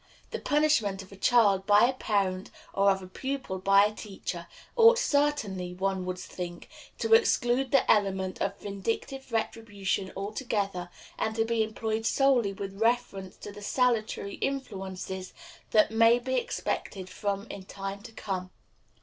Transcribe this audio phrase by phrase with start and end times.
[0.31, 4.47] The punishment of a child by a parent, or of a pupil by a teacher,
[4.75, 11.45] ought certainly, one would think, to exclude the element of vindictive retribution altogether, and to
[11.45, 15.33] be employed solely with reference to the salutary influences
[15.69, 18.49] that may be expected from it in time to come.